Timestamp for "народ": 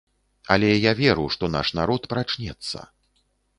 1.81-2.11